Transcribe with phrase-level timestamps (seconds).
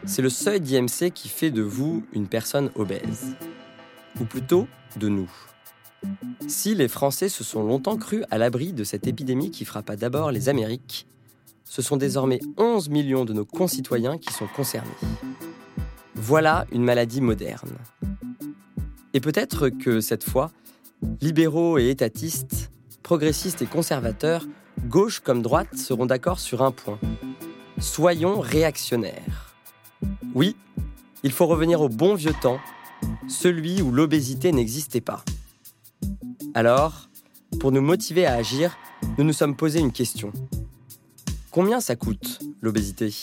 [0.06, 3.36] C'est le seuil d'IMC qui fait de vous une personne obèse.
[4.20, 4.68] Ou plutôt,
[4.98, 5.30] de nous.
[6.48, 10.32] Si les Français se sont longtemps crus à l'abri de cette épidémie qui frappa d'abord
[10.32, 11.08] les Amériques,
[11.64, 14.90] ce sont désormais 11 millions de nos concitoyens qui sont concernés.
[16.16, 17.78] Voilà une maladie moderne.
[19.14, 20.52] Et peut-être que cette fois,
[21.22, 22.72] libéraux et étatistes,
[23.04, 24.46] progressistes et conservateurs,
[24.88, 27.00] gauche comme droite seront d'accord sur un point.
[27.80, 29.56] Soyons réactionnaires.
[30.34, 30.56] Oui,
[31.24, 32.60] il faut revenir au bon vieux temps,
[33.28, 35.24] celui où l'obésité n'existait pas.
[36.54, 37.10] Alors,
[37.60, 38.78] pour nous motiver à agir,
[39.18, 40.32] nous nous sommes posé une question.
[41.50, 43.14] Combien ça coûte, l'obésité?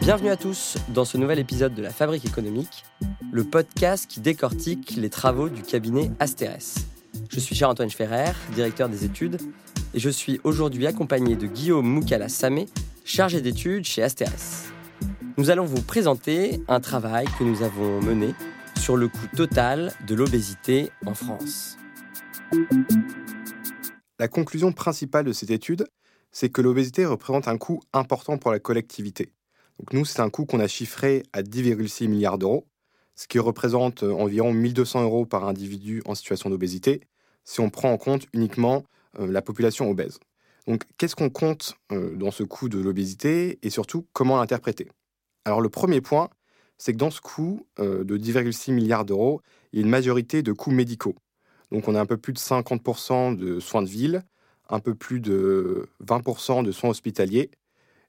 [0.00, 2.84] Bienvenue à tous dans ce nouvel épisode de La Fabrique économique,
[3.32, 6.74] le podcast qui décortique les travaux du cabinet Asterès.
[7.28, 9.38] Je suis Charles-Antoine Ferrer, directeur des études,
[9.94, 12.66] et je suis aujourd'hui accompagné de Guillaume Moukala-Samé,
[13.04, 14.72] chargé d'études chez Asterès.
[15.36, 18.34] Nous allons vous présenter un travail que nous avons mené
[18.78, 21.78] sur le coût total de l'obésité en France.
[24.18, 25.86] La conclusion principale de cette étude,
[26.32, 29.32] c'est que l'obésité représente un coût important pour la collectivité.
[29.92, 32.66] Nous, c'est un coût qu'on a chiffré à 10,6 milliards d'euros,
[33.20, 37.02] ce qui représente euh, environ 1200 euros par individu en situation d'obésité,
[37.44, 38.84] si on prend en compte uniquement
[39.18, 40.18] euh, la population obèse.
[40.66, 44.88] Donc qu'est-ce qu'on compte euh, dans ce coût de l'obésité et surtout comment l'interpréter?
[45.44, 46.30] Alors le premier point,
[46.78, 50.52] c'est que dans ce coût de 10,6 milliards d'euros, il y a une majorité de
[50.52, 51.14] coûts médicaux.
[51.70, 54.22] Donc on a un peu plus de 50% de soins de ville,
[54.70, 57.50] un peu plus de 20% de soins hospitaliers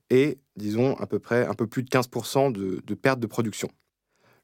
[0.09, 3.69] et, disons, à peu près un peu plus de 15% de, de de production.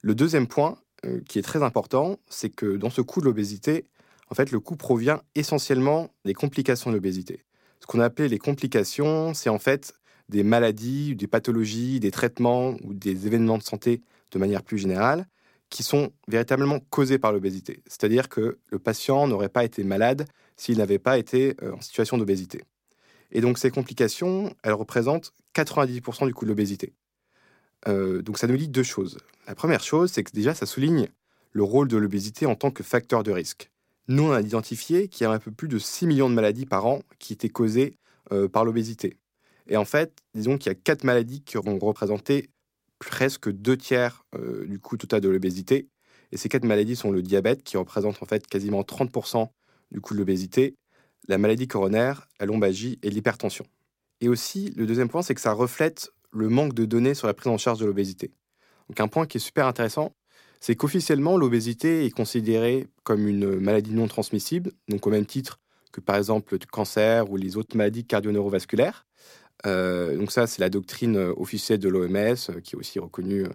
[0.01, 3.85] Le deuxième point, euh, qui est très important, c'est que dans ce coût de l'obésité,
[4.29, 7.45] en fait, le coût provient essentiellement des complications de l'obésité.
[7.79, 9.93] Ce qu'on appelle les complications, c'est en fait
[10.29, 14.01] des maladies, des pathologies, des traitements ou des événements de santé
[14.31, 15.25] de manière plus générale,
[15.69, 17.81] qui sont véritablement causés par l'obésité.
[17.87, 22.17] C'est-à-dire que le patient n'aurait pas été malade s'il n'avait pas été euh, en situation
[22.17, 22.63] d'obésité.
[23.31, 26.93] Et donc ces complications, elles représentent 90% du coût de l'obésité.
[27.87, 29.17] Euh, donc ça nous dit deux choses.
[29.47, 31.07] La première chose, c'est que déjà ça souligne
[31.53, 33.71] le rôle de l'obésité en tant que facteur de risque.
[34.09, 36.65] Nous, on a identifié qu'il y a un peu plus de 6 millions de maladies
[36.65, 37.97] par an qui étaient causées
[38.31, 39.17] euh, par l'obésité.
[39.67, 42.49] Et en fait, disons qu'il y a quatre maladies qui auront représenté
[42.99, 45.87] presque deux tiers euh, du coût total de l'obésité.
[46.31, 49.49] Et ces quatre maladies sont le diabète, qui représente en fait quasiment 30%
[49.91, 50.75] du coût de l'obésité,
[51.27, 53.65] la maladie coronaire, la lombalgie et l'hypertension.
[54.21, 57.33] Et aussi, le deuxième point, c'est que ça reflète le manque de données sur la
[57.33, 58.31] prise en charge de l'obésité.
[58.89, 60.13] Donc un point qui est super intéressant,
[60.59, 65.59] c'est qu'officiellement, l'obésité est considérée comme une maladie non transmissible, donc au même titre
[65.91, 69.05] que par exemple le cancer ou les autres maladies cardio-neurovasculaires.
[69.65, 73.45] Euh, donc ça, c'est la doctrine euh, officielle de l'OMS, euh, qui est aussi reconnue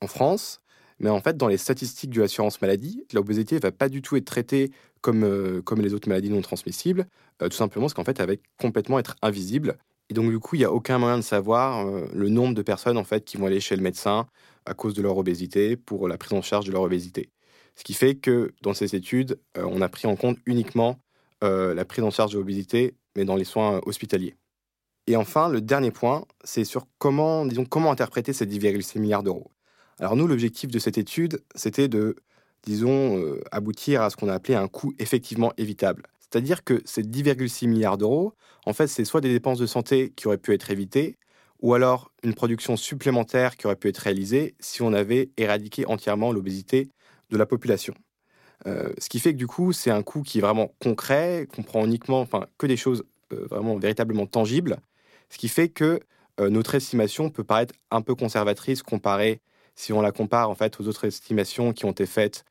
[0.00, 0.60] en France.
[1.00, 4.16] Mais en fait, dans les statistiques de l'assurance maladie, l'obésité ne va pas du tout
[4.16, 4.70] être traitée
[5.00, 7.06] comme, comme les autres maladies non transmissibles,
[7.38, 9.78] tout simplement parce qu'en fait, elle va complètement être invisible.
[10.10, 12.98] Et donc, du coup, il n'y a aucun moyen de savoir le nombre de personnes
[12.98, 14.26] en fait, qui vont aller chez le médecin
[14.66, 17.30] à cause de leur obésité pour la prise en charge de leur obésité.
[17.76, 20.98] Ce qui fait que dans ces études, on a pris en compte uniquement
[21.40, 24.34] la prise en charge de l'obésité, mais dans les soins hospitaliers.
[25.06, 29.50] Et enfin, le dernier point, c'est sur comment, disons, comment interpréter ces 10,6 milliards d'euros.
[29.98, 32.16] Alors nous, l'objectif de cette étude, c'était de,
[32.62, 36.04] disons, euh, aboutir à ce qu'on a appelé un coût effectivement évitable.
[36.30, 38.34] C'est-à-dire que ces 10,6 milliards d'euros,
[38.66, 41.16] en fait, c'est soit des dépenses de santé qui auraient pu être évitées,
[41.60, 46.32] ou alors une production supplémentaire qui aurait pu être réalisée si on avait éradiqué entièrement
[46.32, 46.90] l'obésité
[47.30, 47.94] de la population.
[48.66, 51.62] Euh, ce qui fait que du coup, c'est un coût qui est vraiment concret, qu'on
[51.62, 52.26] prend uniquement,
[52.58, 54.78] que des choses euh, vraiment véritablement tangibles,
[55.30, 56.00] ce qui fait que
[56.40, 59.40] euh, notre estimation peut paraître un peu conservatrice comparée,
[59.76, 62.44] si on la compare en fait aux autres estimations qui ont été faites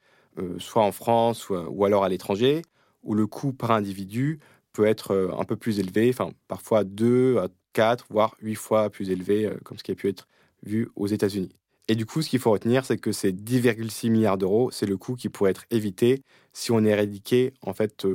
[0.58, 2.62] soit en France ou, alors à l'étranger,
[3.04, 4.40] où le coût par individu
[4.74, 8.90] peut être euh, un peu plus élevé, enfin parfois 2 à 4, voire 8 fois
[8.90, 10.28] plus élevé, comme ce qui a pu être
[10.64, 11.50] vu aux États-Unis.
[11.88, 14.98] Et du coup, ce qu'il faut retenir, c'est que ces 10,6 milliards d'euros, c'est le
[14.98, 16.24] coût qui pourrait être évité
[16.54, 18.06] si on éradiquait en fait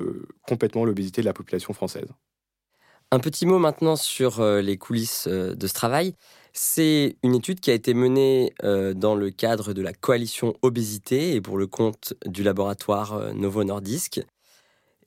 [0.46, 2.08] complètement l'obésité de la population française.
[3.14, 6.14] Un petit mot maintenant sur euh, les coulisses euh, de ce travail.
[6.52, 11.34] C'est une étude qui a été menée euh, dans le cadre de la coalition obésité
[11.34, 14.20] et pour le compte du laboratoire Novo Nordisk.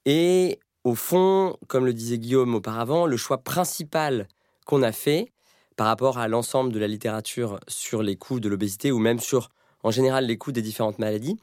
[0.10, 4.30] Et au fond, comme le disait Guillaume auparavant, le choix principal
[4.66, 5.34] qu'on a fait
[5.76, 9.50] par rapport à l'ensemble de la littérature sur les coûts de l'obésité ou même sur,
[9.84, 11.38] en général, les coûts des différentes maladies,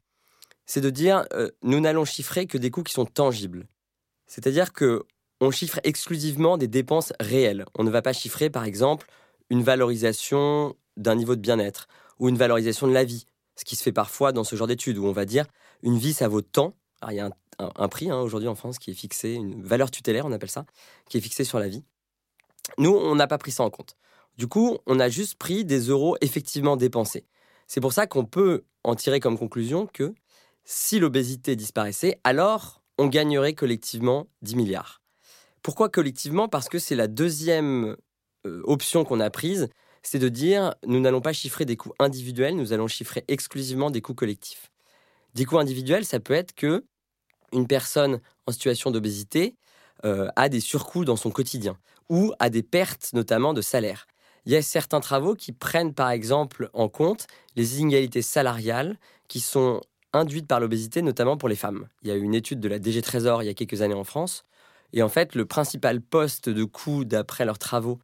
[0.64, 3.68] c'est de dire euh, nous n'allons chiffrer que des coûts qui sont tangibles.
[4.26, 5.04] C'est-à-dire que
[5.42, 7.66] on chiffre exclusivement des dépenses réelles.
[7.78, 9.06] On ne va pas chiffrer, par exemple,
[9.50, 11.86] une valorisation d'un niveau de bien-être
[12.18, 13.26] ou une valorisation de la vie,
[13.56, 15.44] ce qui se fait parfois dans ce genre d'études où on va dire
[15.82, 16.74] une vie ça vaut tant.
[17.02, 17.32] Alors, il y a un,
[17.90, 20.66] prix hein, aujourd'hui en France qui est fixé, une valeur tutélaire on appelle ça,
[21.08, 21.84] qui est fixée sur la vie.
[22.78, 23.96] Nous, on n'a pas pris ça en compte.
[24.36, 27.26] Du coup, on a juste pris des euros effectivement dépensés.
[27.66, 30.14] C'est pour ça qu'on peut en tirer comme conclusion que
[30.64, 35.02] si l'obésité disparaissait, alors on gagnerait collectivement 10 milliards.
[35.62, 36.48] Pourquoi collectivement?
[36.48, 37.96] Parce que c'est la deuxième
[38.46, 39.68] euh, option qu'on a prise,
[40.02, 44.00] c'est de dire nous n'allons pas chiffrer des coûts individuels, nous allons chiffrer exclusivement des
[44.00, 44.70] coûts collectifs.
[45.34, 46.84] Des coûts individuels, ça peut être que
[47.54, 49.56] une personne en situation d'obésité
[50.04, 51.78] euh, a des surcoûts dans son quotidien
[52.08, 54.06] ou a des pertes notamment de salaire.
[54.46, 58.98] Il y a certains travaux qui prennent par exemple en compte les inégalités salariales
[59.28, 59.80] qui sont
[60.12, 61.88] induites par l'obésité, notamment pour les femmes.
[62.02, 63.94] Il y a eu une étude de la DG Trésor il y a quelques années
[63.94, 64.44] en France.
[64.92, 67.98] Et en fait, le principal poste de coût d'après leurs travaux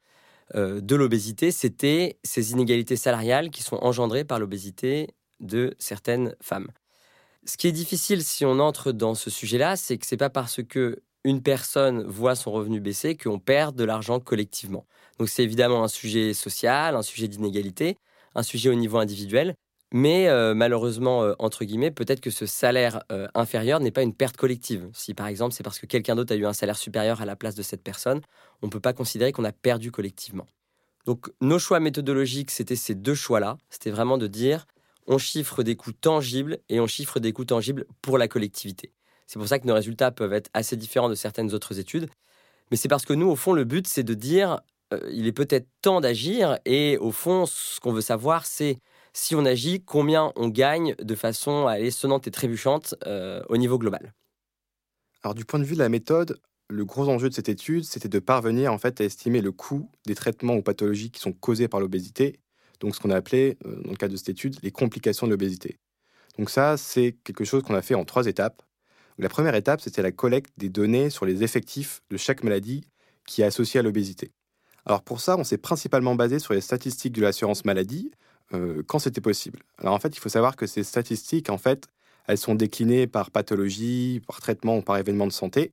[0.54, 6.68] euh, de l'obésité, c'était ces inégalités salariales qui sont engendrées par l'obésité de certaines femmes.
[7.46, 10.62] Ce qui est difficile si on entre dans ce sujet-là, c'est que c'est pas parce
[10.62, 14.86] que une personne voit son revenu baisser qu'on perd de l'argent collectivement.
[15.18, 17.96] Donc c'est évidemment un sujet social, un sujet d'inégalité,
[18.34, 19.54] un sujet au niveau individuel,
[19.92, 24.14] mais euh, malheureusement, euh, entre guillemets, peut-être que ce salaire euh, inférieur n'est pas une
[24.14, 24.88] perte collective.
[24.92, 27.36] Si par exemple c'est parce que quelqu'un d'autre a eu un salaire supérieur à la
[27.36, 28.20] place de cette personne,
[28.62, 30.46] on ne peut pas considérer qu'on a perdu collectivement.
[31.06, 33.56] Donc nos choix méthodologiques, c'était ces deux choix-là.
[33.68, 34.66] C'était vraiment de dire,
[35.06, 38.92] on chiffre des coûts tangibles et on chiffre des coûts tangibles pour la collectivité.
[39.26, 42.08] C'est pour ça que nos résultats peuvent être assez différents de certaines autres études.
[42.70, 44.60] Mais c'est parce que nous, au fond, le but, c'est de dire,
[44.92, 46.58] euh, il est peut-être temps d'agir.
[46.64, 48.78] Et au fond, ce qu'on veut savoir, c'est
[49.12, 53.56] si on agit, combien on gagne de façon à aller sonnante et trébuchante euh, au
[53.56, 54.12] niveau global.
[55.22, 58.08] Alors du point de vue de la méthode, le gros enjeu de cette étude, c'était
[58.08, 61.68] de parvenir en fait à estimer le coût des traitements ou pathologies qui sont causées
[61.68, 62.40] par l'obésité,
[62.80, 65.32] donc ce qu'on a appelé, euh, dans le cadre de cette étude, les complications de
[65.32, 65.78] l'obésité.
[66.38, 68.62] Donc ça, c'est quelque chose qu'on a fait en trois étapes.
[69.18, 72.84] La première étape, c'était la collecte des données sur les effectifs de chaque maladie
[73.26, 74.32] qui est associée à l'obésité.
[74.86, 78.10] Alors pour ça, on s'est principalement basé sur les statistiques de l'assurance maladie
[78.54, 79.60] euh, quand c'était possible.
[79.78, 81.86] Alors en fait, il faut savoir que ces statistiques, en fait,
[82.26, 85.72] elles sont déclinées par pathologie, par traitement ou par événement de santé.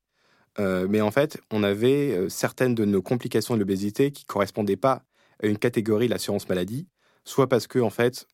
[0.59, 5.03] Euh, mais en fait, on avait certaines de nos complications de l'obésité qui correspondaient pas
[5.41, 6.87] à une catégorie de l'assurance maladie,
[7.27, 8.25] soit parce que en fait,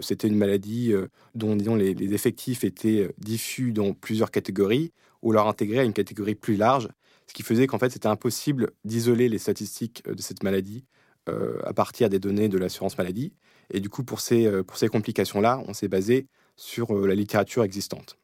[0.00, 0.92] c'était une maladie
[1.34, 4.92] dont disons, les, effectifs étaient diffus dans plusieurs catégories,
[5.22, 6.88] ou leur intégrés à une catégorie plus large,
[7.26, 10.84] ce qui faisait qu'en fait, c'était impossible d'isoler les statistiques de cette maladie
[11.28, 13.32] euh, à partir des données de l'assurance maladie.
[13.70, 17.14] Et du coup, pour ces, euh, pour ces complications-là, on s'est basé sur euh, la
[17.14, 18.18] littérature existante.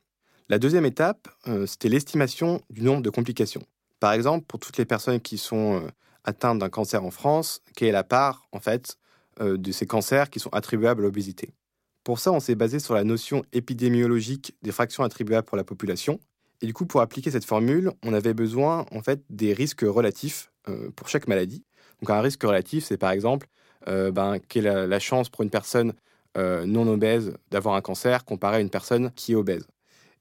[0.51, 1.29] La deuxième étape,
[1.67, 3.63] c'était l'estimation du nombre de complications.
[4.01, 5.89] Par exemple, pour toutes les personnes qui sont
[6.25, 8.97] atteintes d'un cancer en France, quelle est la part, en fait,
[9.39, 11.55] de ces cancers qui sont attribuables à l'obésité
[12.05, 16.21] Pour ça, on s'est basé sur la notion épidémiologique des fractions attribuables pour la population.
[16.61, 20.51] Et du coup, pour appliquer cette formule, on avait besoin, en fait, des risques relatifs
[20.95, 21.65] pour chaque maladie.
[22.01, 23.47] Donc un risque relatif, c'est par exemple
[23.89, 25.95] euh, ben, quelle est la, chance pour une personne
[26.37, 29.67] euh, non obèse d'avoir un cancer comparé à une personne qui est obèse.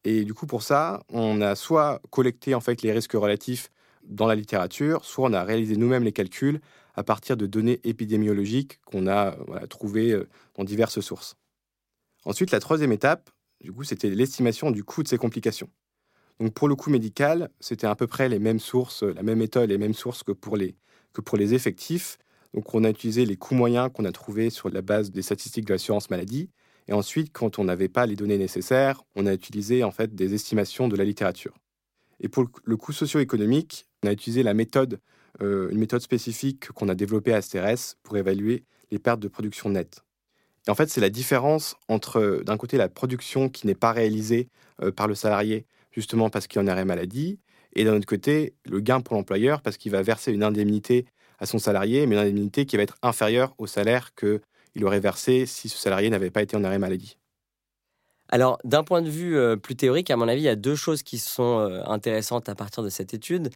[0.05, 3.69] Et du coup, pour ça, on a soit collecté en fait les risques relatifs
[4.05, 6.61] dans la littérature, soit on a réalisé nous-mêmes les calculs
[6.99, 11.35] à partir de données épidémiologiques qu'on a voilà, trouvées euh, dans diverses sources.
[12.25, 13.29] Ensuite, la troisième étape,
[13.83, 15.69] c'était l'estimation du coût de ces complications.
[16.39, 19.69] Donc pour le coût médical, c'était à peu près les mêmes sources, la même méthode,
[19.69, 20.75] les mêmes sources que pour les
[21.13, 22.17] que pour les effectifs.
[22.53, 25.65] Donc, on a utilisé les coûts moyens qu'on a trouvés sur la base des statistiques
[25.65, 26.49] de l'assurance maladie.
[26.87, 30.33] Et ensuite, quand on n'avait pas les données nécessaires, on a utilisé en fait des
[30.33, 31.53] estimations de la littérature.
[32.19, 34.99] Et pour le coût socio-économique, on a utilisé la méthode,
[35.41, 39.69] euh, une méthode spécifique qu'on a développée à STRS pour évaluer les pertes de production
[39.69, 40.03] nettes.
[40.67, 44.49] Et en fait, c'est la différence entre, d'un côté, la production qui n'est pas réalisée
[44.81, 47.39] euh, par le salarié, justement parce qu'il en arrêt maladie,
[47.73, 51.05] et d'un autre côté, le gain pour l'employeur parce qu'il va verser une indemnité
[51.39, 55.45] à son salarié, mais une indemnité qui va être inférieure au salaire qu'il aurait versé
[55.45, 57.17] si ce salarié n'avait pas été en arrêt maladie.
[58.27, 60.75] Alors, d'un point de vue euh, plus théorique, à mon avis, il y a deux
[60.75, 63.49] choses qui sont intéressantes à partir de cette étude.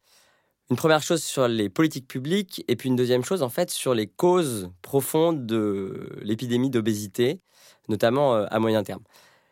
[0.70, 3.94] Une première chose sur les politiques publiques, et puis une deuxième chose, en fait, sur
[3.94, 7.42] les causes profondes de l'épidémie d'obésité,
[7.90, 9.04] notamment euh, à moyen terme.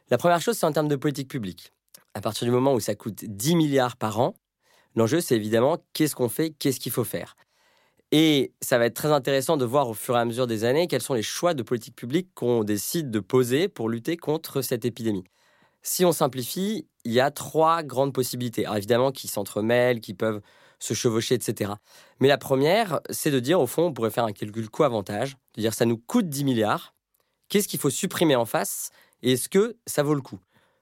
[0.09, 1.73] La première chose, c'est en termes de politique publique.
[2.13, 4.35] À partir du moment où ça coûte 10 milliards par an,
[4.95, 7.35] L'enjeu, c'est évidemment qu'est-ce qu'on fait, qu'est-ce qu'il faut faire?
[8.11, 10.87] Et ça va être très intéressant de voir au fur et à mesure des années
[10.87, 14.83] quels sont les choix de politique publique qu'on décide de poser pour lutter contre cette
[14.83, 15.23] épidémie.
[15.81, 18.65] Si on simplifie, il y a trois grandes possibilités.
[18.65, 20.41] Alors évidemment, qui s'entremêlent, qui peuvent
[20.81, 21.71] se chevaucher, etc.
[22.19, 25.61] Mais la première, c'est de dire, au fond, on pourrait faire un calcul coût-avantage, de
[25.61, 26.93] dire ça nous coûte 10 milliards,
[27.49, 28.89] qu'est-ce qu'il faut supprimer en face,
[29.21, 30.39] et est-ce que ça vaut le coup?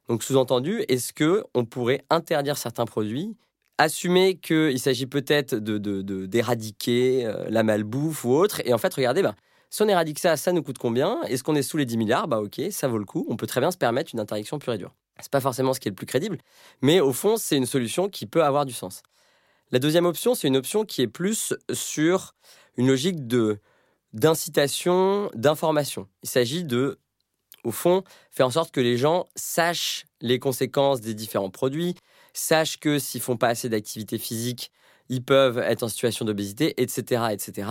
[0.08, 3.36] Donc sous-entendu, est-ce que on pourrait interdire certains produits
[3.80, 9.22] assumer qu'il s'agit peut-être d'éradiquer de, de, la malbouffe ou autre, et en fait, regardez,
[9.22, 9.36] ben,
[9.70, 11.22] si on éradique ça, ça nous coûte combien?
[11.24, 12.28] Est-ce qu'on est sous les 10 milliards?
[12.28, 13.26] Bah ok, ça vaut le coup.
[13.30, 14.96] On peut très bien se permettre une interdiction pure et dure.
[15.22, 16.40] C'est pas forcément ce qui est le plus crédible,
[16.82, 19.04] mais au fond, c'est une solution qui peut avoir du sens.
[19.72, 22.34] La deuxième option, c'est une option qui est plus sur
[22.76, 23.28] une logique
[24.14, 26.08] d'incitation, d'information.
[26.24, 26.98] Il s'agit de,
[27.64, 31.94] au fond, faire en sorte que les gens sachent les conséquences des différents produits,
[32.34, 34.72] sachent que s'ils font pas assez d'activité physique,
[35.10, 37.70] ils peuvent être en situation d'obésité, etc., etc.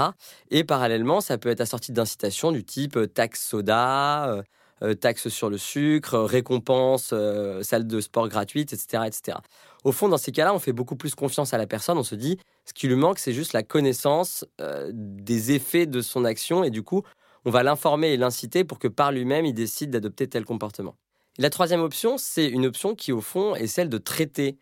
[0.51, 4.43] Et parallèlement, ça peut être assorti d'incitations du type euh, taxe soda,
[4.83, 7.15] euh, euh, taxe sur le sucre, récompense,
[7.63, 9.39] salle de sport gratuite, etc., etc.
[9.85, 11.99] Au fond, dans ces cas-là, on fait beaucoup plus confiance à la personne.
[11.99, 14.45] On se dit, ce qui lui manque, c'est juste la connaissance
[14.91, 17.03] des effets de son action, et du coup,
[17.45, 20.97] on va l'informer et l'inciter pour que par lui-même, il décide d'adopter tel comportement.
[21.39, 24.59] la troisième option, c'est une option qui, au fond, est celle de traiter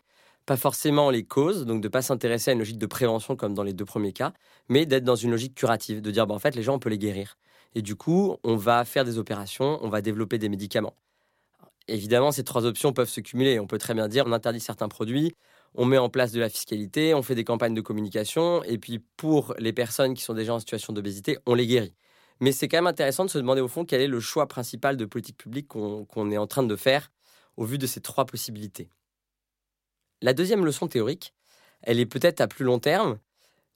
[0.46, 3.64] pas forcément les causes, donc de pas s'intéresser à une logique de prévention comme dans
[3.64, 4.32] les deux premiers cas,
[4.68, 6.88] mais d'être dans une logique curative, de dire bah, en fait les gens on peut
[6.88, 7.36] les guérir.
[7.76, 10.94] Et du coup, on va faire des opérations, on va développer des médicaments.
[11.88, 13.60] Évidemment, ces trois options peuvent se cumuler.
[13.60, 15.34] On peut très bien dire on interdit certains produits,
[15.74, 18.98] on met en place de la fiscalité, on fait des campagnes de communication, et puis
[19.18, 21.94] pour les personnes qui sont déjà en situation d'obésité, on les guérit.
[22.40, 24.96] Mais c'est quand même intéressant de se demander au fond quel est le choix principal
[24.96, 27.12] de politique publique qu'on est en train de faire
[27.58, 28.88] au vu de ces trois possibilités.
[30.22, 31.34] La deuxième leçon théorique,
[31.82, 33.18] elle est peut-être à plus long terme,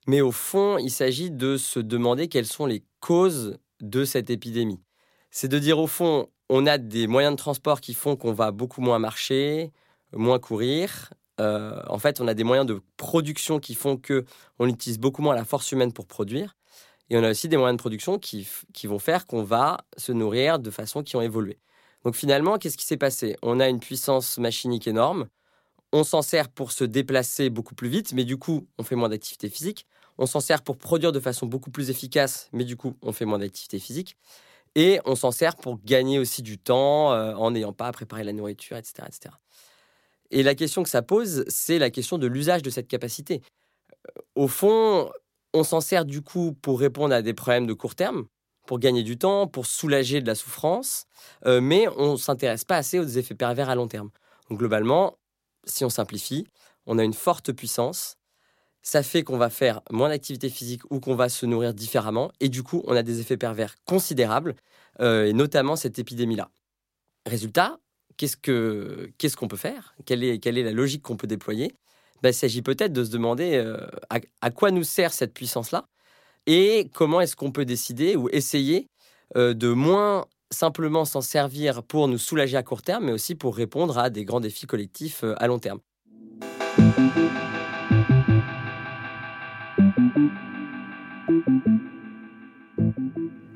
[0.07, 4.81] mais au fond, il s'agit de se demander quelles sont les causes de cette épidémie.
[5.31, 8.51] C'est de dire au fond, on a des moyens de transport qui font qu'on va
[8.51, 9.73] beaucoup moins marcher,
[10.13, 11.13] moins courir.
[11.41, 14.25] Euh, en fait, on a des moyens de production qui font que
[14.59, 16.57] on utilise beaucoup moins la force humaine pour produire.
[17.09, 20.13] Et on a aussi des moyens de production qui, qui vont faire qu'on va se
[20.13, 21.59] nourrir de façon qui ont évolué.
[22.05, 23.37] Donc finalement, qu'est-ce qui s'est passé?
[23.43, 25.29] On a une puissance machinique énorme
[25.93, 29.09] on s'en sert pour se déplacer beaucoup plus vite, mais du coup, on fait moins
[29.09, 29.87] d'activité physique.
[30.19, 33.25] On s'en sert pour produire de façon beaucoup plus efficace, mais du coup, on fait
[33.25, 34.17] moins d'activité physique.
[34.75, 38.23] Et on s'en sert pour gagner aussi du temps euh, en n'ayant pas à préparer
[38.23, 39.35] la nourriture, etc., etc.
[40.31, 43.43] Et la question que ça pose, c'est la question de l'usage de cette capacité.
[44.07, 45.11] Euh, au fond,
[45.53, 48.27] on s'en sert du coup pour répondre à des problèmes de court terme,
[48.67, 51.07] pour gagner du temps, pour soulager de la souffrance,
[51.47, 54.11] euh, mais on ne s'intéresse pas assez aux effets pervers à long terme.
[54.51, 55.19] Globalement,
[55.65, 56.47] si on simplifie,
[56.87, 58.17] on a une forte puissance.
[58.83, 62.33] Ça fait qu'on va faire moins d'activité physique ou qu'on va se nourrir différemment.
[62.41, 64.55] Et du coup, on a des effets pervers considérables,
[65.01, 66.51] euh, et notamment cette épidémie-là.
[67.27, 67.79] Résultat,
[68.17, 69.95] qu'est-ce qu'on peut faire?
[70.07, 71.75] Quelle est, la logique qu'on peut déployer?
[72.23, 75.87] Ben, Il s'agit peut-être de se demander euh, à, quoi nous sert cette puissance-là?
[76.47, 78.89] Et comment est-ce qu'on peut décider ou essayer
[79.37, 83.55] euh, de moins simplement s'en servir pour nous soulager à court terme, mais aussi pour
[83.55, 85.81] répondre à des grands défis collectifs à long terme?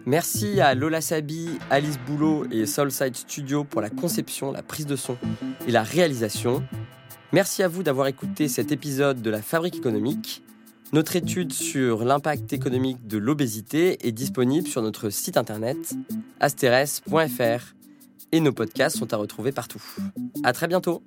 [0.06, 4.96] Merci à Lola Sabi, Alice Boulot et Soulside Studio pour la conception, la prise de
[4.96, 5.16] son
[5.66, 6.62] et la réalisation.
[7.32, 10.44] Merci à vous d'avoir écouté cet épisode de la Fabrique économique.
[10.92, 15.94] Notre étude sur l'impact économique de l'obésité est disponible sur notre site internet
[16.38, 17.74] asteres.fr
[18.30, 19.82] et nos podcasts sont à retrouver partout.
[20.44, 21.02] À très bientôt.